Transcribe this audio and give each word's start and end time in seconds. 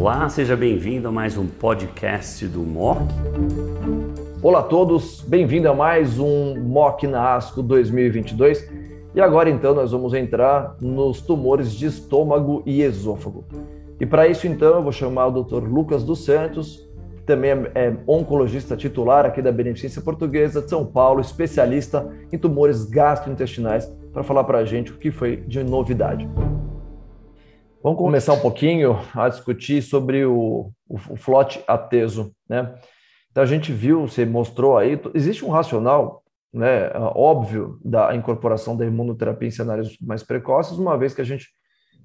Olá, 0.00 0.26
seja 0.30 0.56
bem-vindo 0.56 1.08
a 1.08 1.12
mais 1.12 1.36
um 1.36 1.46
podcast 1.46 2.46
do 2.46 2.60
MOC. 2.60 3.02
Olá 4.40 4.60
a 4.60 4.62
todos, 4.62 5.20
bem-vindo 5.20 5.68
a 5.68 5.74
mais 5.74 6.18
um 6.18 6.58
MOC 6.58 7.06
na 7.06 7.34
ASCO 7.34 7.62
2022. 7.62 8.66
E 9.14 9.20
agora 9.20 9.50
então 9.50 9.74
nós 9.74 9.92
vamos 9.92 10.14
entrar 10.14 10.74
nos 10.80 11.20
tumores 11.20 11.74
de 11.74 11.84
estômago 11.84 12.62
e 12.64 12.80
esôfago. 12.80 13.44
E 14.00 14.06
para 14.06 14.26
isso 14.26 14.46
então 14.46 14.76
eu 14.76 14.82
vou 14.82 14.90
chamar 14.90 15.26
o 15.26 15.42
Dr. 15.42 15.68
Lucas 15.68 16.02
dos 16.02 16.24
Santos, 16.24 16.88
que 17.18 17.22
também 17.24 17.50
é, 17.74 17.94
oncologista 18.06 18.78
titular 18.78 19.26
aqui 19.26 19.42
da 19.42 19.52
Beneficência 19.52 20.00
Portuguesa 20.00 20.62
de 20.62 20.70
São 20.70 20.86
Paulo, 20.86 21.20
especialista 21.20 22.10
em 22.32 22.38
tumores 22.38 22.86
gastrointestinais, 22.86 23.86
para 24.14 24.22
falar 24.22 24.44
para 24.44 24.60
a 24.60 24.64
gente 24.64 24.92
o 24.92 24.96
que 24.96 25.10
foi 25.10 25.36
de 25.36 25.62
novidade. 25.62 26.26
Vamos 27.82 27.98
começar 27.98 28.34
um 28.34 28.40
pouquinho 28.40 28.98
a 29.14 29.26
discutir 29.30 29.80
sobre 29.80 30.22
o, 30.26 30.70
o, 30.86 30.96
o 30.96 31.16
flote 31.16 31.64
ateso, 31.66 32.30
né? 32.46 32.74
Então 33.30 33.42
a 33.42 33.46
gente 33.46 33.72
viu, 33.72 34.02
você 34.02 34.26
mostrou 34.26 34.76
aí, 34.76 35.00
existe 35.14 35.46
um 35.46 35.48
racional, 35.48 36.22
né, 36.52 36.90
óbvio 37.14 37.80
da 37.82 38.14
incorporação 38.14 38.76
da 38.76 38.84
imunoterapia 38.84 39.48
em 39.48 39.52
cenários 39.52 39.96
mais 39.98 40.22
precoces, 40.22 40.76
uma 40.76 40.98
vez 40.98 41.14
que 41.14 41.22
a 41.22 41.24
gente 41.24 41.48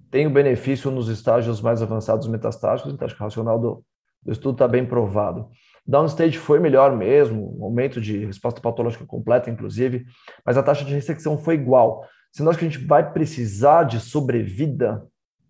tem 0.09 0.25
o 0.25 0.29
benefício 0.29 0.89
nos 0.89 1.09
estágios 1.09 1.59
mais 1.59 1.81
avançados 1.81 2.25
metastáticos, 2.27 2.93
então 2.93 3.05
acho 3.05 3.15
que 3.15 3.21
o 3.21 3.25
racional 3.25 3.59
do, 3.59 3.83
do 4.23 4.31
estudo 4.31 4.53
está 4.53 4.69
bem 4.69 4.85
provado. 4.85 5.49
Downstage 5.85 6.37
foi 6.37 6.57
melhor 6.57 6.95
mesmo, 6.95 7.57
aumento 7.61 7.99
de 7.99 8.25
resposta 8.25 8.61
patológica 8.61 9.05
completa, 9.05 9.49
inclusive, 9.49 10.05
mas 10.45 10.57
a 10.57 10.63
taxa 10.63 10.85
de 10.85 10.93
ressecção 10.93 11.37
foi 11.37 11.55
igual. 11.55 12.05
Se 12.31 12.41
nós 12.43 12.55
que 12.55 12.65
a 12.65 12.69
gente 12.69 12.85
vai 12.85 13.11
precisar 13.11 13.83
de 13.83 13.99
sobrevida 13.99 15.05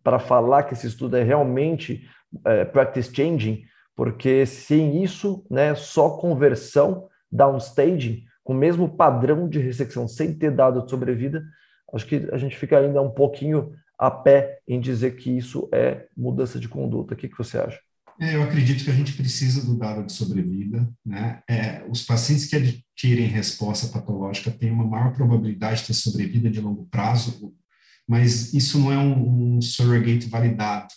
para 0.06 0.20
falar 0.20 0.64
que 0.64 0.76
esse 0.76 0.86
estudo 0.86 1.18
é 1.18 1.24
realmente 1.24 2.08
é, 2.46 2.64
practice 2.64 3.12
changing, 3.12 3.64
porque 3.96 4.46
sem 4.46 5.04
isso, 5.04 5.44
né, 5.50 5.74
só 5.74 6.12
conversão, 6.12 7.08
downstaging, 7.32 8.24
com 8.44 8.54
o 8.54 8.56
mesmo 8.56 8.88
padrão 8.88 9.50
de 9.50 9.58
ressecção, 9.58 10.08
sem 10.08 10.32
ter 10.32 10.52
dado 10.52 10.84
de 10.84 10.92
sobrevida, 10.92 11.44
acho 11.92 12.06
que 12.06 12.30
a 12.32 12.38
gente 12.38 12.56
fica 12.56 12.78
ainda 12.78 13.02
um 13.02 13.10
pouquinho 13.10 13.74
a 13.98 14.12
pé 14.12 14.60
em 14.68 14.80
dizer 14.80 15.16
que 15.16 15.36
isso 15.36 15.68
é 15.74 16.06
mudança 16.16 16.60
de 16.60 16.70
conduta. 16.70 17.16
O 17.16 17.18
que, 17.18 17.28
que 17.28 17.38
você 17.38 17.58
acha? 17.58 17.80
É, 18.22 18.36
eu 18.36 18.44
acredito 18.44 18.84
que 18.84 18.92
a 18.92 18.94
gente 18.94 19.14
precisa 19.14 19.66
do 19.66 19.76
dado 19.76 20.06
de 20.06 20.12
sobrevida. 20.14 20.88
Né? 21.04 21.42
É, 21.50 21.84
os 21.90 22.06
pacientes 22.06 22.46
que 22.46 22.56
adquirem 22.56 23.26
resposta 23.26 23.88
patológica 23.88 24.52
têm 24.52 24.70
uma 24.70 24.86
maior 24.86 25.14
probabilidade 25.14 25.82
de 25.82 25.88
ter 25.88 25.94
sobrevida 25.94 26.48
de 26.48 26.62
longo 26.62 26.86
prazo 26.92 27.56
mas 28.08 28.54
isso 28.54 28.80
não 28.80 28.92
é 28.92 28.98
um, 28.98 29.58
um 29.58 29.62
surrogate 29.62 30.28
validado. 30.28 30.94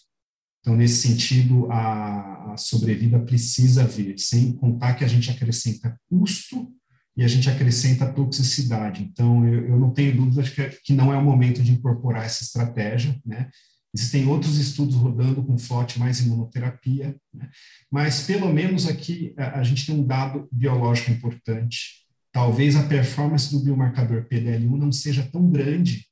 Então, 0.60 0.76
nesse 0.76 1.08
sentido, 1.08 1.70
a, 1.70 2.52
a 2.52 2.56
sobrevida 2.56 3.18
precisa 3.18 3.84
vir, 3.84 4.18
sem 4.18 4.52
contar 4.52 4.94
que 4.94 5.04
a 5.04 5.08
gente 5.08 5.30
acrescenta 5.30 5.98
custo 6.08 6.70
e 7.16 7.24
a 7.24 7.28
gente 7.28 7.48
acrescenta 7.48 8.12
toxicidade. 8.12 9.02
Então, 9.02 9.46
eu, 9.46 9.68
eu 9.68 9.78
não 9.78 9.90
tenho 9.90 10.16
dúvidas 10.16 10.50
que, 10.50 10.68
que 10.84 10.92
não 10.92 11.12
é 11.12 11.16
o 11.16 11.24
momento 11.24 11.62
de 11.62 11.72
incorporar 11.72 12.24
essa 12.24 12.42
estratégia, 12.42 13.18
né? 13.24 13.48
Existem 13.94 14.26
outros 14.26 14.58
estudos 14.58 14.94
rodando 14.94 15.42
com 15.42 15.56
FLOT 15.56 15.98
mais 15.98 16.20
imunoterapia, 16.20 17.16
né? 17.32 17.48
mas 17.90 18.20
pelo 18.26 18.52
menos 18.52 18.86
aqui 18.86 19.32
a, 19.36 19.60
a, 19.60 19.64
gente 19.64 19.86
tem 19.86 19.94
um 19.94 20.06
dado 20.06 20.46
biológico 20.52 21.10
importante. 21.10 22.06
Talvez 22.30 22.76
a 22.76 22.82
performance 22.82 23.50
do 23.50 23.64
biomarcador 23.64 24.26
PDL1 24.28 24.76
não 24.76 24.92
seja 24.92 25.26
tão 25.32 25.50
grande 25.50 26.06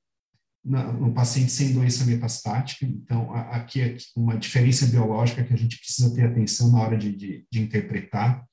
no 0.67 1.13
paciente 1.13 1.53
sem 1.53 1.73
doença 1.73 2.05
metastática. 2.05 2.85
Então, 2.85 3.33
aqui 3.33 3.81
é 3.81 3.97
uma 4.17 4.37
diferença 4.37 4.87
biológica 4.87 5.45
que 5.45 5.55
a 5.55 5.57
gente 5.57 5.79
precisa 5.79 6.13
ter 6.13 6.25
atenção 6.25 6.73
na 6.73 6.81
hora 6.81 6.99
de, 6.99 7.15
de, 7.15 7.47
de 7.51 7.61
interpretar. 7.63 8.45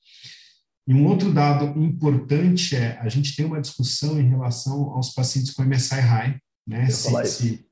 E 0.86 0.94
um 0.94 1.06
outro 1.06 1.32
dado 1.32 1.82
importante 1.82 2.76
é 2.76 2.98
a 3.00 3.08
gente 3.08 3.34
tem 3.34 3.44
uma 3.44 3.60
discussão 3.60 4.20
em 4.20 4.28
relação 4.28 4.90
aos 4.90 5.12
pacientes 5.12 5.52
com 5.52 5.64
MSI 5.64 6.00
high, 6.00 6.38
né? 6.66 6.88
Se, 6.88 7.26
se, 7.26 7.66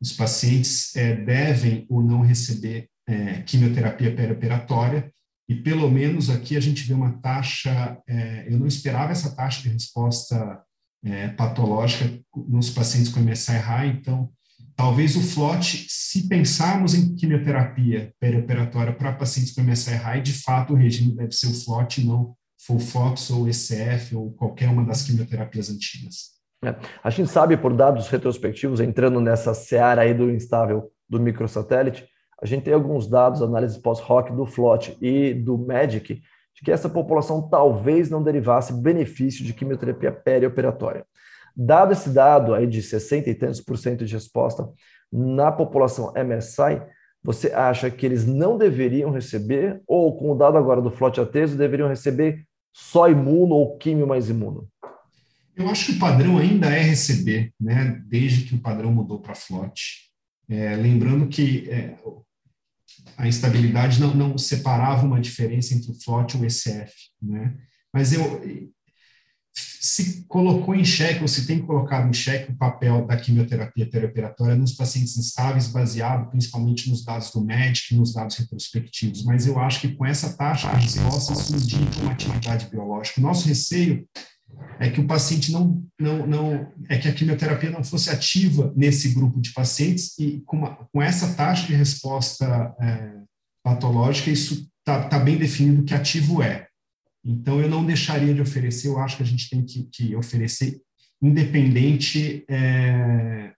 os 0.00 0.12
pacientes 0.12 0.94
é, 0.94 1.16
devem 1.16 1.86
ou 1.88 2.02
não 2.02 2.20
receber 2.20 2.90
é, 3.08 3.40
quimioterapia 3.42 4.14
perioperatória. 4.14 5.10
E 5.48 5.54
pelo 5.54 5.90
menos 5.90 6.28
aqui 6.28 6.56
a 6.56 6.60
gente 6.60 6.82
vê 6.82 6.92
uma 6.92 7.12
taxa, 7.18 7.96
é, 8.06 8.46
eu 8.52 8.58
não 8.58 8.66
esperava 8.66 9.12
essa 9.12 9.34
taxa 9.34 9.62
de 9.62 9.68
resposta 9.68 10.60
é, 11.06 11.28
patológica 11.28 12.18
nos 12.48 12.70
pacientes 12.70 13.12
com 13.12 13.20
MSI 13.20 13.52
high. 13.52 13.88
Então, 13.88 14.28
talvez 14.74 15.16
o 15.16 15.22
FLOT, 15.22 15.86
se 15.88 16.28
pensarmos 16.28 16.94
em 16.94 17.14
quimioterapia 17.14 18.12
perioperatória 18.18 18.92
para 18.92 19.12
pacientes 19.12 19.54
com 19.54 19.62
MSI 19.62 19.94
high, 19.94 20.20
de 20.20 20.32
fato 20.32 20.72
o 20.72 20.76
regime 20.76 21.14
deve 21.14 21.32
ser 21.32 21.46
o 21.46 21.54
FLOT, 21.54 22.04
não 22.04 22.34
FOLFOX 22.66 23.30
ou 23.30 23.48
ECF 23.48 24.16
ou 24.16 24.32
qualquer 24.32 24.68
uma 24.68 24.84
das 24.84 25.02
quimioterapias 25.02 25.70
antigas. 25.70 26.36
É, 26.64 26.74
a 27.04 27.10
gente 27.10 27.30
sabe 27.30 27.56
por 27.56 27.72
dados 27.72 28.08
retrospectivos, 28.08 28.80
entrando 28.80 29.20
nessa 29.20 29.54
seara 29.54 30.02
aí 30.02 30.12
do 30.12 30.30
instável 30.30 30.90
do 31.08 31.20
microsatélite, 31.20 32.04
a 32.42 32.46
gente 32.46 32.64
tem 32.64 32.74
alguns 32.74 33.06
dados, 33.08 33.40
análises 33.40 33.78
pós-hoc 33.78 34.30
do 34.30 34.44
FLOT 34.44 34.96
e 35.00 35.32
do 35.32 35.56
MEDIC, 35.56 36.20
de 36.56 36.62
que 36.62 36.72
essa 36.72 36.88
população 36.88 37.48
talvez 37.48 38.08
não 38.08 38.22
derivasse 38.22 38.72
benefício 38.72 39.44
de 39.44 39.52
quimioterapia 39.52 40.10
perioperatória. 40.10 41.04
Dado 41.54 41.92
esse 41.92 42.08
dado 42.08 42.54
aí 42.54 42.66
de 42.66 42.82
60 42.82 43.28
e 43.28 43.34
tantos 43.34 43.60
por 43.60 43.76
cento 43.76 44.04
de 44.04 44.14
resposta 44.14 44.68
na 45.12 45.52
população 45.52 46.12
MSI, 46.16 46.82
você 47.22 47.52
acha 47.52 47.90
que 47.90 48.06
eles 48.06 48.26
não 48.26 48.56
deveriam 48.56 49.10
receber, 49.10 49.82
ou 49.86 50.16
com 50.16 50.30
o 50.30 50.34
dado 50.34 50.56
agora 50.56 50.80
do 50.80 50.90
flote 50.90 51.20
ateso, 51.20 51.56
deveriam 51.56 51.88
receber 51.88 52.44
só 52.72 53.08
imuno 53.08 53.54
ou 53.54 53.76
químio 53.76 54.06
mais 54.06 54.30
imuno? 54.30 54.68
Eu 55.56 55.68
acho 55.68 55.86
que 55.86 55.92
o 55.92 55.98
padrão 55.98 56.38
ainda 56.38 56.68
é 56.68 56.80
receber, 56.80 57.52
né? 57.60 58.02
desde 58.06 58.44
que 58.44 58.54
o 58.54 58.60
padrão 58.60 58.92
mudou 58.92 59.18
para 59.18 59.34
flote. 59.34 60.10
É, 60.48 60.76
lembrando 60.76 61.26
que 61.26 61.68
é, 61.70 61.96
a 63.16 63.26
instabilidade 63.26 64.00
não, 64.00 64.14
não 64.14 64.38
separava 64.38 65.06
uma 65.06 65.20
diferença 65.20 65.74
entre 65.74 65.90
o 65.90 65.94
FLOT 65.94 66.34
e 66.34 66.40
o 66.40 66.44
ECF, 66.44 66.92
né? 67.22 67.54
Mas 67.92 68.12
eu 68.12 68.42
se 69.86 70.24
colocou 70.26 70.74
em 70.74 70.84
xeque, 70.84 71.22
ou 71.22 71.28
se 71.28 71.46
tem 71.46 71.64
colocado 71.64 72.08
em 72.08 72.12
xeque 72.12 72.52
o 72.52 72.56
papel 72.56 73.06
da 73.06 73.16
quimioterapia 73.16 73.88
perioperatória 73.88 74.56
nos 74.56 74.72
pacientes 74.72 75.16
instáveis, 75.16 75.68
baseado 75.68 76.28
principalmente 76.28 76.90
nos 76.90 77.04
dados 77.04 77.30
do 77.30 77.40
MEDIC 77.40 77.94
e 77.94 77.96
nos 77.96 78.12
dados 78.12 78.36
retrospectivos. 78.36 79.24
Mas 79.24 79.46
eu 79.46 79.58
acho 79.58 79.80
que 79.80 79.94
com 79.94 80.04
essa 80.04 80.36
taxa 80.36 80.68
de 80.74 80.82
resposta, 80.82 81.32
isso 81.32 81.54
indica 81.54 82.00
uma 82.00 82.12
atividade 82.12 82.66
biológica. 82.68 83.20
Nosso 83.20 83.48
receio 83.48 84.06
é 84.78 84.90
que 84.90 85.00
o 85.00 85.06
paciente 85.06 85.52
não, 85.52 85.82
não, 85.98 86.26
não, 86.26 86.72
é 86.88 86.98
que 86.98 87.08
a 87.08 87.12
quimioterapia 87.12 87.70
não 87.70 87.82
fosse 87.82 88.10
ativa 88.10 88.72
nesse 88.76 89.10
grupo 89.10 89.40
de 89.40 89.52
pacientes 89.52 90.18
e 90.18 90.42
com, 90.44 90.58
uma, 90.58 90.76
com 90.92 91.02
essa 91.02 91.34
taxa 91.34 91.66
de 91.66 91.74
resposta 91.74 92.74
é, 92.80 93.16
patológica, 93.62 94.30
isso 94.30 94.68
está 94.78 95.08
tá 95.08 95.18
bem 95.18 95.36
definido 95.36 95.84
que 95.84 95.94
ativo 95.94 96.42
é. 96.42 96.66
Então, 97.24 97.60
eu 97.60 97.68
não 97.68 97.84
deixaria 97.84 98.32
de 98.32 98.40
oferecer, 98.40 98.88
eu 98.88 98.98
acho 98.98 99.16
que 99.16 99.22
a 99.22 99.26
gente 99.26 99.50
tem 99.50 99.64
que, 99.64 99.84
que 99.84 100.14
oferecer 100.14 100.80
independente 101.20 102.44
é, 102.48 103.52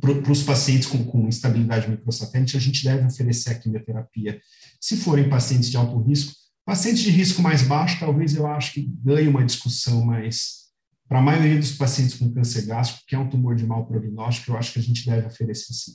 para 0.00 0.32
os 0.32 0.42
pacientes 0.42 0.86
com, 0.86 1.04
com 1.04 1.28
instabilidade 1.28 1.90
microsatélite, 1.90 2.56
a 2.56 2.60
gente 2.60 2.84
deve 2.84 3.04
oferecer 3.04 3.50
a 3.50 3.58
quimioterapia. 3.58 4.40
Se 4.80 4.96
forem 4.96 5.28
pacientes 5.28 5.70
de 5.70 5.76
alto 5.76 6.00
risco, 6.00 6.32
Pacientes 6.66 7.02
de 7.04 7.10
risco 7.10 7.40
mais 7.40 7.62
baixo, 7.62 8.00
talvez 8.00 8.34
eu 8.34 8.44
acho 8.44 8.74
que 8.74 8.90
ganhe 9.04 9.28
uma 9.28 9.44
discussão, 9.44 10.04
mas 10.04 10.66
para 11.08 11.20
a 11.20 11.22
maioria 11.22 11.56
dos 11.56 11.70
pacientes 11.70 12.18
com 12.18 12.34
câncer 12.34 12.66
gástrico, 12.66 13.04
que 13.06 13.14
é 13.14 13.18
um 13.18 13.30
tumor 13.30 13.54
de 13.54 13.64
mau 13.64 13.86
prognóstico, 13.86 14.50
eu 14.50 14.56
acho 14.56 14.72
que 14.72 14.80
a 14.80 14.82
gente 14.82 15.08
deve 15.08 15.28
oferecer 15.28 15.72
sim. 15.72 15.92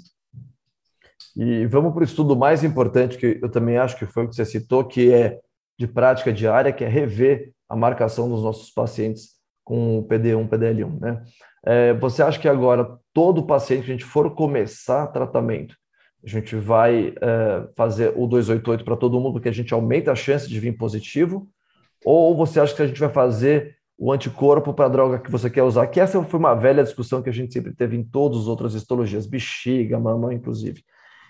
E 1.36 1.66
vamos 1.66 1.92
para 1.92 2.02
o 2.02 2.06
estudo 2.06 2.38
mais 2.38 2.64
importante, 2.64 3.18
que 3.18 3.38
eu 3.42 3.52
também 3.52 3.78
acho 3.78 3.98
que 3.98 4.06
foi 4.06 4.24
o 4.24 4.30
que 4.30 4.36
você 4.36 4.46
citou, 4.46 4.86
que 4.86 5.12
é 5.14 5.40
de 5.78 5.88
prática 5.88 6.32
diária, 6.32 6.72
que 6.72 6.86
é 6.86 6.88
rever 6.88 7.52
a 7.68 7.76
marcação 7.76 8.30
dos 8.30 8.42
nossos 8.42 8.72
pacientes 8.72 9.32
com 9.66 10.08
PD1, 10.10 10.48
PDL1. 10.48 11.00
Né? 11.02 11.24
É, 11.66 11.94
você 11.96 12.24
acha 12.24 12.40
que 12.40 12.48
agora 12.48 12.98
todo 13.14 13.46
paciente 13.46 13.86
que 13.86 13.92
a 13.92 13.94
gente 13.94 14.06
for 14.06 14.34
começar 14.34 15.08
tratamento, 15.08 15.76
a 16.24 16.30
gente 16.30 16.56
vai 16.56 17.14
é, 17.20 17.68
fazer 17.76 18.14
o 18.16 18.28
288 18.28 18.86
para 18.86 18.96
todo 18.96 19.20
mundo, 19.20 19.34
porque 19.34 19.50
a 19.50 19.54
gente 19.54 19.74
aumenta 19.74 20.12
a 20.12 20.16
chance 20.16 20.48
de 20.48 20.60
vir 20.60 20.78
positivo? 20.78 21.50
Ou 22.06 22.36
você 22.36 22.60
acha 22.60 22.76
que 22.76 22.82
a 22.82 22.88
gente 22.88 23.00
vai 23.00 23.10
fazer 23.10 23.76
o 23.98 24.12
anticorpo 24.12 24.74
para 24.74 24.86
a 24.86 24.90
droga 24.90 25.20
que 25.20 25.32
você 25.32 25.50
quer 25.50 25.64
usar? 25.64 25.88
Que 25.88 26.00
essa 26.00 26.22
foi 26.24 26.40
uma 26.40 26.54
velha 26.54 26.84
discussão 26.84 27.22
que 27.22 27.30
a 27.30 27.34
gente 27.34 27.54
sempre 27.54 27.74
teve 27.74 27.96
em 27.96 28.04
todas 28.04 28.42
as 28.42 28.48
outras 28.48 28.74
histologias, 28.74 29.26
bexiga, 29.26 30.00
mama, 30.00 30.34
inclusive. 30.34 30.84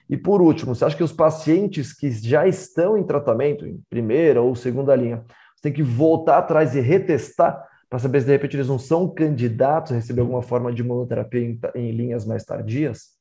E 0.09 0.17
por 0.17 0.41
último, 0.41 0.75
você 0.75 0.83
acha 0.83 0.97
que 0.97 1.03
os 1.03 1.13
pacientes 1.13 1.93
que 1.93 2.11
já 2.11 2.45
estão 2.45 2.97
em 2.97 3.03
tratamento, 3.03 3.65
em 3.65 3.81
primeira 3.89 4.41
ou 4.41 4.53
segunda 4.55 4.93
linha, 4.93 5.23
você 5.55 5.61
tem 5.63 5.73
que 5.73 5.83
voltar 5.83 6.37
atrás 6.37 6.75
e 6.75 6.81
retestar 6.81 7.65
para 7.89 7.99
saber 7.99 8.19
se 8.19 8.25
de 8.25 8.31
repente 8.33 8.57
eles 8.57 8.67
não 8.67 8.79
são 8.79 9.07
candidatos 9.07 9.91
a 9.91 9.95
receber 9.95 10.21
alguma 10.21 10.41
forma 10.41 10.71
de 10.73 10.81
imunoterapia 10.81 11.41
em, 11.41 11.59
em 11.75 11.91
linhas 11.91 12.25
mais 12.25 12.43
tardias? 12.43 13.20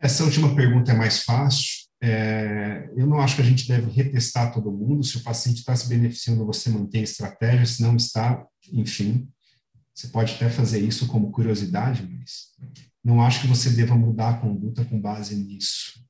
Essa 0.00 0.24
última 0.24 0.54
pergunta 0.54 0.92
é 0.92 0.94
mais 0.94 1.22
fácil, 1.22 1.86
É, 1.98 2.90
eu 2.94 3.06
não 3.06 3.20
acho 3.20 3.36
que 3.36 3.42
a 3.42 3.44
gente 3.44 3.66
deve 3.66 3.90
retestar 3.90 4.52
todo 4.52 4.70
mundo. 4.70 5.02
Se 5.02 5.16
o 5.16 5.22
paciente 5.22 5.60
está 5.60 5.74
se 5.74 5.88
beneficiando, 5.88 6.44
você 6.44 6.68
mantém 6.68 7.00
a 7.00 7.04
estratégia. 7.04 7.64
Se 7.64 7.80
não 7.82 7.96
está, 7.96 8.44
enfim, 8.70 9.26
você 9.94 10.08
pode 10.08 10.34
até 10.34 10.50
fazer 10.50 10.80
isso 10.80 11.06
como 11.06 11.32
curiosidade, 11.32 12.06
mas 12.06 12.52
não 13.02 13.22
acho 13.22 13.40
que 13.40 13.46
você 13.46 13.70
deva 13.70 13.96
mudar 13.96 14.28
a 14.30 14.38
conduta 14.38 14.84
com 14.84 15.00
base 15.00 15.34
nisso. 15.36 16.04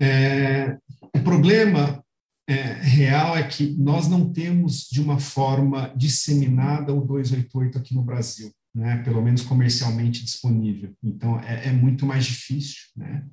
É, 0.00 0.78
o 1.14 1.20
problema 1.24 2.04
é, 2.48 2.54
real 2.74 3.36
é 3.36 3.42
que 3.42 3.74
nós 3.76 4.06
não 4.06 4.32
temos 4.32 4.88
de 4.88 5.00
uma 5.00 5.18
forma 5.18 5.92
disseminada 5.96 6.94
o 6.94 7.04
288 7.04 7.78
aqui 7.78 7.94
no 7.94 8.02
Brasil, 8.02 8.52
né? 8.74 9.02
pelo 9.02 9.22
menos 9.22 9.42
comercialmente 9.42 10.24
disponível. 10.24 10.94
Então, 11.02 11.38
é, 11.40 11.68
é 11.68 11.72
muito 11.72 12.06
mais 12.06 12.24
difícil. 12.24 12.82
Né? 12.96 13.26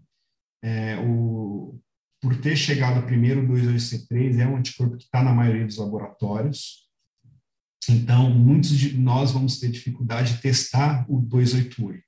É, 0.63 0.97
o, 0.97 1.79
por 2.21 2.35
ter 2.35 2.55
chegado 2.55 3.05
primeiro 3.05 3.41
o 3.41 3.47
22C3, 3.47 4.39
é 4.39 4.47
um 4.47 4.57
anticorpo 4.57 4.97
que 4.97 5.03
está 5.03 5.23
na 5.23 5.33
maioria 5.33 5.65
dos 5.65 5.77
laboratórios. 5.77 6.89
Então, 7.89 8.29
muitos 8.29 8.71
de 8.71 8.97
nós 8.97 9.31
vamos 9.31 9.59
ter 9.59 9.69
dificuldade 9.69 10.33
de 10.33 10.41
testar 10.41 11.05
o 11.09 11.21
288. 11.21 12.03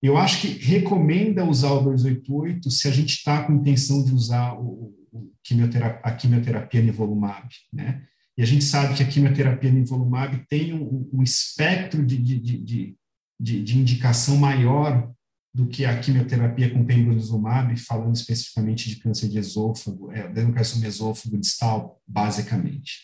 Eu 0.00 0.16
acho 0.16 0.40
que 0.40 0.48
recomenda 0.64 1.44
usar 1.44 1.72
o 1.72 1.82
288 1.82 2.70
se 2.70 2.86
a 2.86 2.90
gente 2.92 3.10
está 3.10 3.42
com 3.42 3.54
intenção 3.54 4.04
de 4.04 4.14
usar 4.14 4.54
o, 4.54 4.94
o 5.12 5.32
quimioterapia, 5.42 6.00
a 6.04 6.14
quimioterapia 6.14 6.80
nivolumab, 6.80 7.48
né? 7.72 8.06
E 8.38 8.42
a 8.42 8.46
gente 8.46 8.62
sabe 8.62 8.94
que 8.94 9.02
a 9.02 9.06
quimioterapia 9.06 9.68
nivolumab 9.68 10.46
tem 10.48 10.72
um, 10.72 11.10
um 11.12 11.24
espectro 11.24 12.06
de, 12.06 12.16
de, 12.16 12.38
de, 12.38 12.96
de, 13.40 13.78
indicação 13.78 14.36
maior 14.36 15.12
do 15.52 15.66
que 15.66 15.84
a 15.84 15.98
quimioterapia 15.98 16.70
com 16.70 16.86
pembrolizumab, 16.86 17.76
falando 17.78 18.14
especificamente 18.14 18.88
de 18.88 19.00
câncer 19.00 19.28
de 19.28 19.38
esôfago, 19.38 20.12
é, 20.12 20.20
adenocarcinoma 20.20 20.86
esôfago 20.86 21.36
distal, 21.36 22.00
basicamente. 22.06 23.02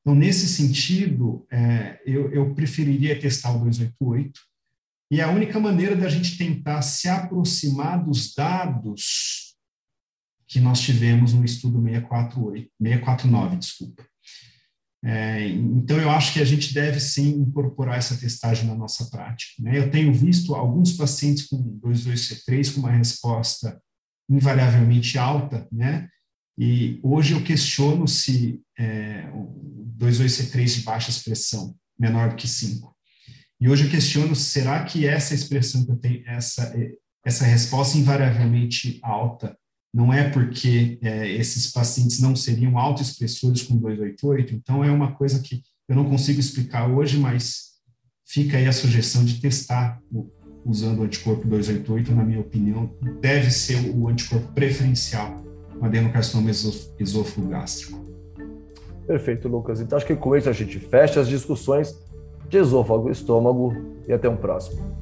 Então, 0.00 0.14
nesse 0.14 0.46
sentido, 0.46 1.44
é, 1.50 2.00
eu, 2.06 2.30
eu 2.32 2.54
preferiria 2.54 3.18
testar 3.18 3.50
o 3.50 3.58
288, 3.58 4.40
e 5.10 5.20
a 5.20 5.28
única 5.28 5.58
maneira 5.58 5.96
da 5.96 6.08
gente 6.08 6.38
tentar 6.38 6.82
se 6.82 7.08
aproximar 7.08 8.04
dos 8.04 8.32
dados 8.32 9.56
que 10.46 10.60
nós 10.60 10.80
tivemos 10.80 11.32
no 11.32 11.44
estudo 11.44 11.82
648, 11.82 12.70
649, 12.80 13.56
desculpa. 13.56 14.07
É, 15.04 15.46
então, 15.48 15.98
eu 15.98 16.10
acho 16.10 16.32
que 16.32 16.40
a 16.40 16.44
gente 16.44 16.74
deve 16.74 16.98
sim 16.98 17.28
incorporar 17.40 17.98
essa 17.98 18.16
testagem 18.16 18.66
na 18.66 18.74
nossa 18.74 19.08
prática. 19.10 19.62
Né? 19.62 19.78
Eu 19.78 19.90
tenho 19.90 20.12
visto 20.12 20.54
alguns 20.54 20.92
pacientes 20.94 21.46
com 21.46 21.78
22C3 21.80 22.74
com 22.74 22.80
uma 22.80 22.90
resposta 22.90 23.80
invariavelmente 24.28 25.16
alta, 25.16 25.66
né? 25.72 26.08
E 26.58 26.98
hoje 27.02 27.32
eu 27.32 27.42
questiono 27.42 28.06
se 28.06 28.60
é, 28.78 29.30
o 29.32 29.86
22C3 29.96 30.74
de 30.74 30.80
baixa 30.82 31.08
expressão, 31.08 31.74
menor 31.98 32.30
do 32.30 32.36
que 32.36 32.48
5, 32.48 32.94
e 33.60 33.68
hoje 33.68 33.84
eu 33.84 33.90
questiono, 33.90 34.36
será 34.36 34.84
que 34.84 35.06
essa 35.06 35.34
expressão 35.34 35.84
que 35.84 35.90
eu 35.90 35.96
tenho, 35.96 36.22
essa, 36.28 36.72
essa 37.24 37.44
resposta 37.44 37.98
invariavelmente 37.98 39.00
alta, 39.02 39.58
não 39.92 40.12
é 40.12 40.28
porque 40.28 40.98
é, 41.02 41.28
esses 41.28 41.72
pacientes 41.72 42.20
não 42.20 42.36
seriam 42.36 42.78
autoexpressores 42.78 43.62
com 43.62 43.76
288? 43.76 44.54
Então, 44.54 44.84
é 44.84 44.90
uma 44.90 45.12
coisa 45.12 45.40
que 45.40 45.62
eu 45.88 45.96
não 45.96 46.04
consigo 46.04 46.38
explicar 46.38 46.88
hoje, 46.88 47.18
mas 47.18 47.68
fica 48.26 48.58
aí 48.58 48.66
a 48.66 48.72
sugestão 48.72 49.24
de 49.24 49.40
testar 49.40 50.00
usando 50.64 51.00
o 51.00 51.02
anticorpo 51.04 51.48
288, 51.48 52.14
na 52.14 52.22
minha 52.22 52.40
opinião, 52.40 52.90
deve 53.20 53.50
ser 53.50 53.90
o 53.90 54.08
anticorpo 54.08 54.52
preferencial 54.52 55.42
no 55.74 55.84
adenocarcinoma 55.84 56.50
esôfago 56.50 57.48
gástrico. 57.48 58.06
Perfeito, 59.06 59.48
Lucas. 59.48 59.80
Então, 59.80 59.96
acho 59.96 60.06
que 60.06 60.14
com 60.14 60.36
isso 60.36 60.50
a 60.50 60.52
gente 60.52 60.78
fecha 60.78 61.20
as 61.20 61.28
discussões 61.28 61.96
de 62.50 62.58
esôfago, 62.58 63.10
estômago 63.10 63.74
e 64.06 64.12
até 64.12 64.28
um 64.28 64.36
próximo. 64.36 64.98